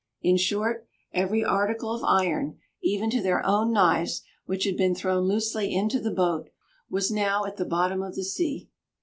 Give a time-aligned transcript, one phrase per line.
[0.23, 5.27] In short, every article of iron, even to their own knives, which had been thrown
[5.27, 6.49] loosely into the boat,
[6.89, 8.71] was now at the bottom of the sea.